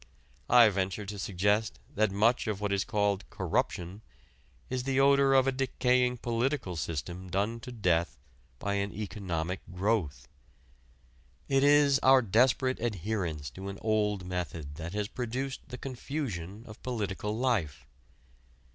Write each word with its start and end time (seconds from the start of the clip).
I 0.49 0.67
venture 0.69 1.05
to 1.05 1.19
suggest 1.19 1.77
that 1.93 2.11
much 2.11 2.47
of 2.47 2.59
what 2.59 2.73
is 2.73 2.83
called 2.83 3.23
"corruption" 3.29 4.01
is 4.67 4.81
the 4.81 4.99
odor 4.99 5.35
of 5.35 5.45
a 5.45 5.51
decaying 5.51 6.17
political 6.17 6.75
system 6.75 7.29
done 7.29 7.59
to 7.59 7.71
death 7.71 8.17
by 8.57 8.73
an 8.81 8.91
economic 8.91 9.59
growth. 9.71 10.27
It 11.47 11.63
is 11.63 11.99
our 11.99 12.23
desperate 12.23 12.79
adherence 12.79 13.51
to 13.51 13.69
an 13.69 13.77
old 13.83 14.25
method 14.25 14.73
that 14.77 14.93
has 14.93 15.07
produced 15.07 15.69
the 15.69 15.77
confusion 15.77 16.63
of 16.65 16.81
political 16.81 17.37
life. 17.37 17.85